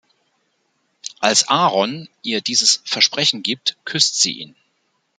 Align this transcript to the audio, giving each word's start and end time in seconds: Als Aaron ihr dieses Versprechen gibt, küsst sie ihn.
Als 1.19 1.47
Aaron 1.47 2.09
ihr 2.23 2.41
dieses 2.41 2.81
Versprechen 2.85 3.43
gibt, 3.43 3.77
küsst 3.85 4.19
sie 4.19 4.31
ihn. 4.33 4.55